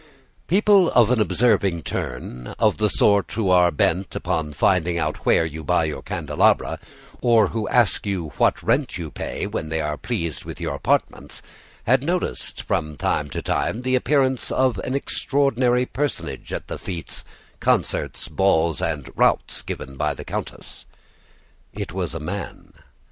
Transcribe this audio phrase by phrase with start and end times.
[0.47, 5.45] People of an observing turn, of the sort who are bent upon finding out where
[5.45, 6.79] you buy your candelabra,
[7.21, 11.43] or who ask you what rent you pay when they are pleased with your apartments,
[11.85, 17.23] had noticed, from time to time, the appearance of an extraordinary personage at the fetes,
[17.59, 20.87] concerts, balls, and routs given by the countess.
[21.73, 22.73] It was a man.